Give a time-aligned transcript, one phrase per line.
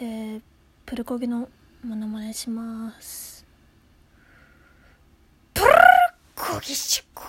[0.00, 0.40] えー、
[0.86, 1.48] プルコギの
[1.82, 3.44] モノマネします。
[5.52, 5.66] プル
[6.36, 7.24] コギシコ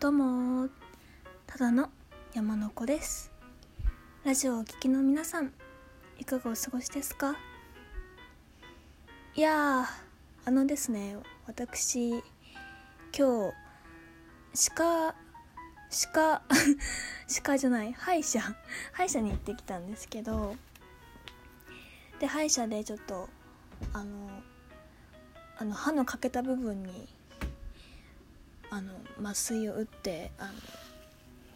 [0.00, 0.68] どうも
[1.46, 1.90] ただの
[2.32, 3.30] 山の子です。
[4.24, 5.52] ラジオをお聞きの皆さん
[6.18, 7.36] いかがお過ごしですか？
[9.36, 9.84] いや
[10.46, 12.12] あのですね私
[13.14, 15.14] 今日鹿
[15.90, 16.42] 歯科
[17.26, 18.40] 歯科じゃない歯医者
[18.92, 20.56] 歯医者に行ってきたんですけど
[22.20, 23.28] で歯医者でちょっと
[23.92, 24.28] あの
[25.58, 27.08] あの歯の欠けた部分に
[28.70, 28.92] あの
[29.22, 30.46] 麻酔を打ってあ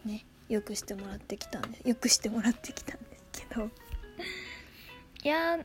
[0.05, 3.69] のねよくしてもらってきたんでよくしてもらってきたんですけど。
[5.23, 5.57] いや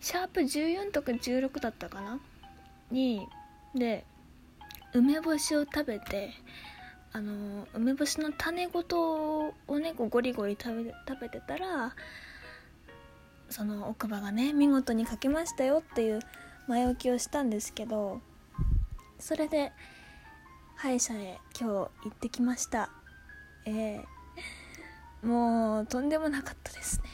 [0.00, 2.20] シャープ14とか16だったかな？
[2.90, 3.26] に
[3.74, 4.04] で
[4.92, 6.30] 梅干しを食べて
[7.16, 11.94] あの梅干しの種ごとをねこうゴリゴリ食べ食べてたら
[13.48, 16.20] その奥歯がね見事に描きましたよっていう
[16.68, 18.20] 前置きをしたんですけど
[19.18, 19.72] それで
[20.74, 22.90] 歯医者へ今日行ってきました。
[23.64, 27.08] えー、もうとんでもなかったですね。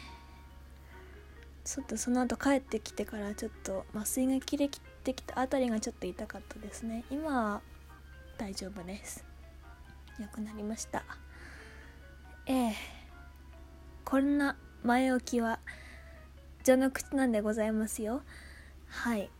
[1.64, 7.05] ちょっとその後帰ってきてからちょっと麻酔が切れきってきたあたりがちょっと痛かったですね。
[7.09, 7.61] 今は
[8.37, 9.31] 大丈夫です。
[10.18, 11.05] 良くなりました。
[12.46, 12.74] ええ。
[14.05, 15.58] こんな前置きは
[16.64, 18.22] 序の口なんでございますよ。
[18.88, 19.30] はい。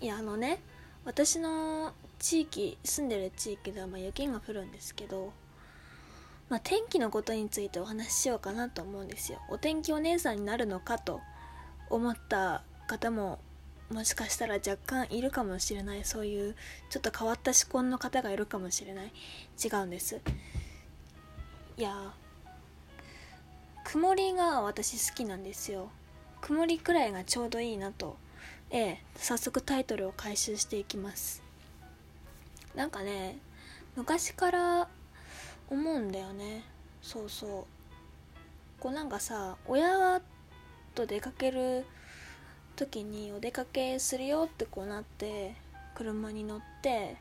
[0.00, 0.60] いやあのね
[1.04, 5.32] 私の地域住んでる地域ではま雪が降るんですけど
[6.48, 9.38] まあ、天気のことについてお話ししようかなと思うんですよ。
[9.48, 11.20] お天気お姉さんになるのかと
[11.90, 13.38] 思った方も
[13.94, 16.04] もしかしたら若干いるかもしれない。
[16.04, 16.56] そういう
[16.90, 19.12] ちょっと変わった思考の方がいるかもしれない。
[19.64, 20.20] 違うんです。
[21.76, 22.12] いや
[23.84, 25.90] 曇りが私好きなんですよ。
[26.40, 28.16] 曇りくらいがちょうどいいなと。
[28.70, 31.44] ええ早速タイトルを回収していきます。
[32.74, 33.38] なんかね
[33.94, 34.88] 昔から
[35.70, 36.64] 思うんだよね。
[37.00, 37.64] そうそう。
[38.80, 40.20] こうなんかさ親
[40.96, 41.84] と出かける
[42.74, 45.54] 時にお出かけするよってこうなって
[45.94, 47.16] 車に乗って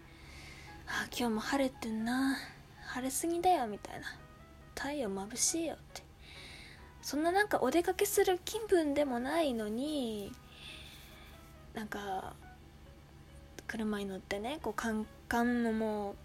[0.87, 2.37] あ今日も晴れてんな。
[2.85, 4.05] 晴れすぎだよみたいな。
[4.75, 6.03] 太陽眩しいよって。
[7.01, 10.31] そんななんかお出かけする気分でもないのに
[11.73, 12.33] なんか
[13.67, 16.15] 車に乗ってねこうカンカンのも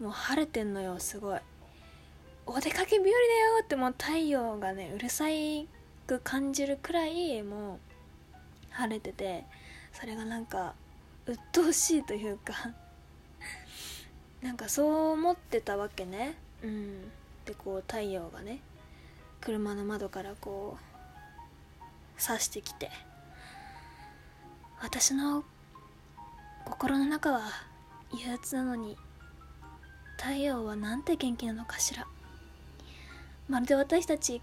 [0.00, 1.40] うもう晴れてんのよすごい。
[2.46, 3.12] お出かけ日和だよ
[3.62, 5.68] ってもう太陽がねうるさい
[6.06, 7.78] く感じるくらいもう
[8.80, 9.44] 晴れてて
[9.92, 10.74] それがなんか
[11.26, 12.54] 鬱陶しいというか
[14.42, 16.34] なんかそう思ってたわけね。
[16.62, 17.10] うん。
[17.44, 18.60] でこう太陽がね
[19.40, 22.90] 車の窓からこう刺してきて
[24.80, 25.44] 私の
[26.64, 27.42] 心の中は
[28.12, 28.96] 憂鬱なのに
[30.16, 32.06] 太陽はなんて元気なのかしら
[33.48, 34.42] まるで私たち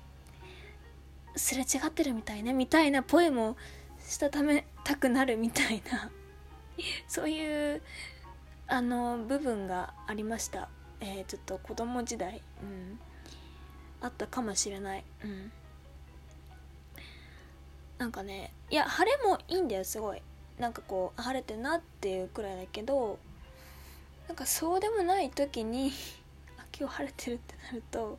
[1.36, 3.58] すれ違ってるみたいねみたいなポエムを
[4.08, 6.10] したためたくなるみたいな
[7.08, 7.82] そういう
[8.68, 10.70] あの部分がありました、
[11.02, 13.00] えー、ちょっと子供時代、うん、
[14.02, 15.52] あったかもしれない、うん、
[17.98, 20.22] なんかねいや晴れもいいんだよすごい。
[20.58, 23.20] なんかこう晴れてなっていうくらいだけど
[24.28, 25.92] なんかそうでもない時に
[26.58, 28.18] あ今日晴れてるってなると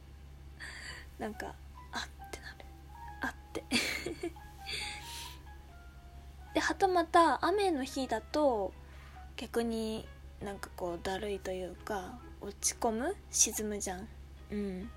[1.19, 1.53] なんか
[1.91, 2.65] あってなる。
[3.23, 3.65] あって。
[6.59, 8.73] ではたまた雨の日だと
[9.37, 10.05] 逆に
[10.45, 14.09] なんかこうだるいというか落ち込む沈むじゃん。
[14.51, 14.91] うん。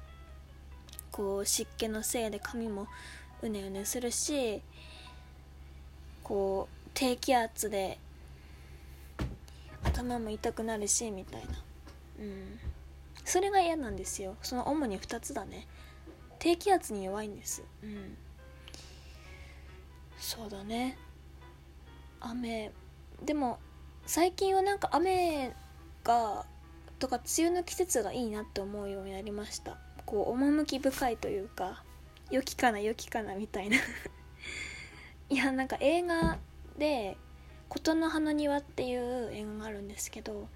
[1.12, 2.88] こう湿気のせいで髪も
[3.44, 4.60] うねうねするし
[6.24, 8.00] こう低気圧で
[9.84, 11.50] 頭も痛くなるしみたいな。
[12.22, 12.60] うん。
[13.24, 14.36] それが嫌なんですよ。
[14.42, 15.68] その主に2つだね。
[16.40, 17.62] 低気圧に弱いんです。
[17.84, 18.18] うん。
[20.18, 20.98] そうだね。
[22.22, 22.72] 雨。
[23.24, 23.60] でも
[24.06, 25.54] 最近はなんか雨
[26.04, 26.46] が
[27.00, 29.78] とか梅雨の季節がいいなって思うようになりました。
[30.06, 31.84] こう趣深いというか
[32.30, 33.78] 良きかな良きかなみたいな。
[35.30, 36.40] いやなんか映画
[36.78, 37.18] で
[37.70, 40.48] 「琴の葉の庭」っていう映画があるんですけど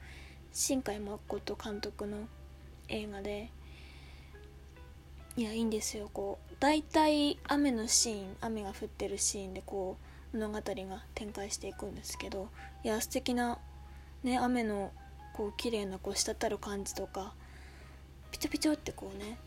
[0.51, 2.27] 新海誠監督の
[2.89, 3.51] 映画で
[5.37, 6.09] いやいいんですよ。
[6.13, 10.61] こう大体雨のシーン雨が降ってるシーンでこう物語が
[11.15, 12.49] 展開していくんですけど
[12.83, 13.57] いや素敵な
[14.21, 14.91] ね雨の
[15.33, 17.33] こう綺麗なこう滴る感じとか
[18.31, 19.37] ピチョピチョってこうね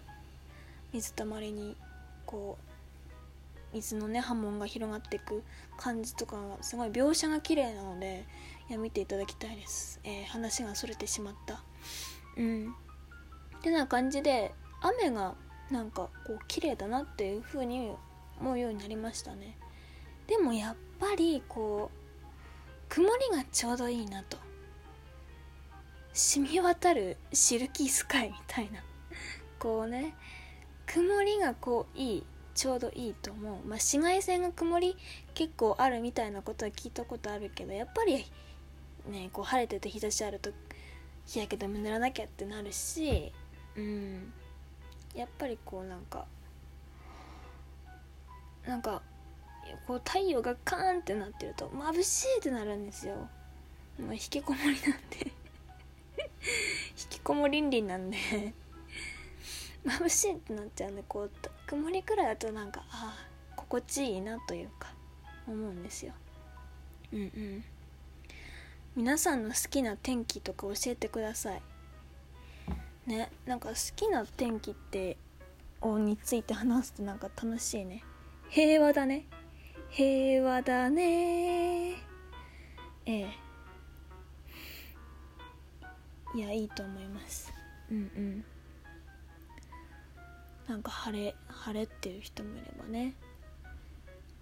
[0.94, 1.76] 水たまりに
[2.24, 5.42] こう水のね波紋が広がっていく
[5.76, 8.24] 感じとかがすごい描写が綺麗なので
[8.70, 11.62] いや見ていただきたいです、えー、話がそれてしまった。
[12.38, 12.74] うん。
[13.58, 15.34] ってな感じで雨が
[15.70, 17.92] なんかこう綺麗だなっていう風に
[18.40, 19.58] 思うようになりましたね。
[20.28, 21.98] でもやっぱりこう
[22.88, 24.36] 曇りがちょうどいいなと。
[26.12, 28.80] 染み渡るシルキースカイみたいな。
[29.58, 30.14] こうね
[30.86, 33.52] 曇りがこういいちょうどいいと思う。
[33.52, 34.96] まあ紫外線が曇り
[35.34, 38.26] 結構あるみたいなことは聞いたことあるけどやっぱり
[39.08, 40.50] ねこう晴れてて日差しあると
[41.24, 43.32] 日焼け止め塗らなきゃってなるし
[43.76, 44.32] うん。
[45.14, 46.26] やっぱりこうなんか
[48.66, 49.02] なんか
[49.86, 53.14] こう太陽がカーンってなってると眩しいってなるんですよ。
[53.98, 54.74] もう引きこもりなん
[55.10, 55.32] で。
[56.98, 58.16] 引きこもりんりんなんで。
[59.84, 61.30] 眩しいってなっちゃうんでこう
[61.66, 64.92] 曇りくらいだとなんかああ心地いいなというか
[65.46, 66.12] 思うんですよ。
[67.12, 67.64] うんうん。
[68.96, 71.62] 皆さんの好きな天気とか教えてください。
[73.06, 75.16] ねなんか好きな天気って
[75.80, 78.02] をについて話すとなんか楽しいね。
[78.50, 79.26] 平和だね。
[79.90, 81.94] 平和だね。
[83.06, 83.28] ええ。
[86.34, 87.52] いやいいと思います。
[87.90, 88.44] うんうん。
[90.68, 93.14] なんか晴れ晴れっていう人もいればね。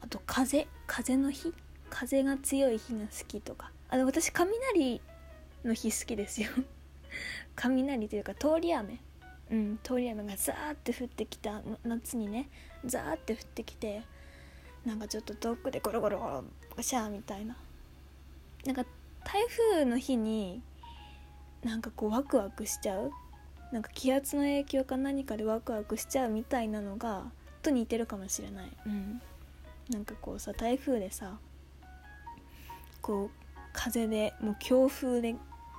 [0.01, 1.55] あと風風の日？
[1.89, 3.71] 風が強い日が好きとか。
[3.89, 5.01] あの私雷
[5.65, 6.49] の日好きですよ。
[7.55, 9.01] 雷というか通り雨。
[9.51, 12.49] うん通り雨がザーって降ってきた夏にね
[12.85, 14.03] ザーって降ってきて
[14.87, 16.27] なんかちょっと遠くでゴロゴロゴ
[16.77, 17.57] ロシャーみたいな
[18.65, 18.85] なんか
[19.25, 20.63] 台風の日に
[21.65, 23.11] なんかこうワクワクしちゃう
[23.73, 27.25] なんか気圧の影響か何かでワクワクしちゃうみたいなのが
[27.63, 29.21] と似てるかもしれないうん
[29.91, 31.39] なんかこうさ台風でさ
[33.03, 35.35] こう風でもう強風で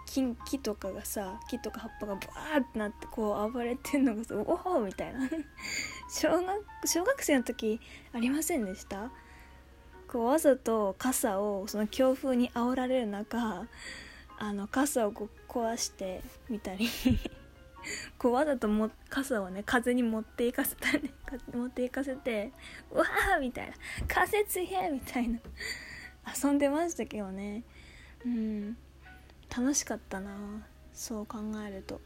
[0.07, 5.29] 木木とかがさ木とか葉っぱがバーってなってこう暴れてんのがさ おおみたいな
[6.09, 7.79] 小学小学生の時
[8.13, 9.11] ありませんでした？
[10.07, 13.67] こうわざと傘をその強風に煽られる中
[14.39, 16.87] あの傘をこう壊してみたり
[18.17, 21.13] こうわざとも傘をね風に持っていかせたね
[21.53, 22.53] 持っていかせて
[22.91, 23.73] 「うわー!」みたいな
[24.07, 25.39] 「風強い!」みたいな
[26.41, 27.63] 遊んでましたけどね
[28.25, 28.77] うん
[29.55, 30.31] 楽しかったな
[30.93, 32.01] そう考えると。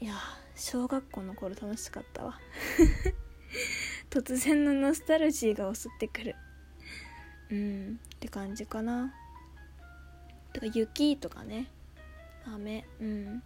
[0.00, 0.14] いや
[0.54, 2.40] 小学校の頃楽しかったわ。
[4.10, 6.36] 突然のノスタルジーが襲ってくる。
[7.50, 9.14] うんって感じかな。
[10.52, 11.70] とか雪とかね。
[12.46, 12.86] 雨。
[13.00, 13.40] うん。
[13.40, 13.44] 好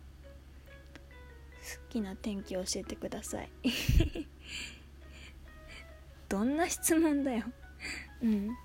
[1.88, 3.50] きな天気教えてください。
[6.28, 7.44] どんな質問だよ。
[8.22, 8.56] うん。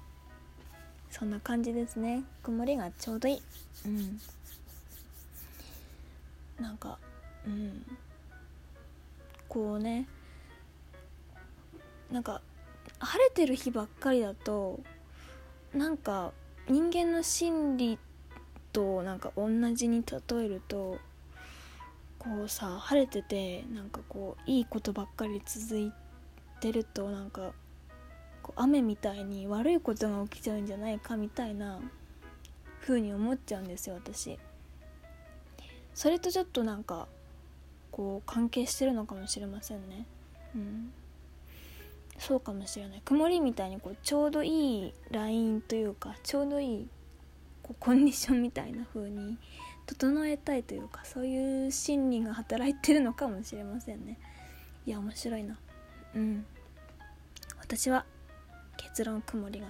[1.17, 2.23] そんな感じですね。
[2.43, 3.41] 曇りがちょうどいい。
[3.85, 4.19] うん。
[6.61, 6.99] なんか
[7.47, 7.85] うん。
[9.47, 10.07] こうね。
[12.11, 12.41] なんか
[12.99, 14.81] 晴れてる日ばっかりだと
[15.73, 16.33] なんか
[16.67, 17.97] 人間の心理
[18.73, 20.99] となんか同じに例えると
[22.19, 25.93] こうさ晴れててなんかこういいことばっかり続い
[26.59, 27.53] てるとなんか
[28.45, 31.79] こう雨みたいに悪いことが起きちゃうんじゃないかみたいな
[32.79, 34.37] 風に思っちゃうんですよ私。
[35.95, 37.07] それとちょっとなんか
[37.89, 40.05] こう関係してるのかもしれませんね。
[40.53, 40.91] うん。
[42.19, 43.01] そうかもしれない。
[43.03, 46.87] 曇りみたいにこうちょうどいいラインというかちょうどいい
[47.63, 49.39] こうコンディションみたいな風に
[49.87, 54.19] 整えたいというかそういう心理が働いてるのかもしれませんね。
[54.85, 55.57] いや面白いな。
[56.13, 56.45] うん。
[57.59, 58.05] 私は
[58.95, 59.67] 結論曇りが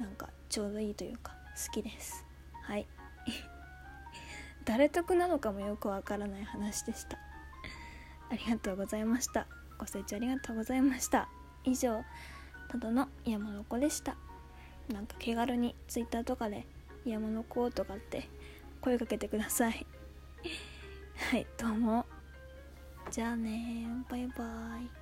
[0.00, 1.32] なんかちょうどいいというか
[1.64, 2.26] 好きです。
[2.64, 2.88] はい。
[4.66, 7.18] 誰得なのかもよくわからない話でした。
[8.30, 9.46] ありがとうございました。
[9.78, 11.28] ご清聴ありがとうございました。
[11.62, 12.04] 以上
[12.68, 14.16] ただの山の子でした。
[14.92, 16.66] なんか気軽に Twitter とかで
[17.04, 18.28] 山の子とかって
[18.80, 19.86] 声かけてください。
[21.30, 22.06] はいどうも。
[23.08, 25.01] じゃあねバイバイ。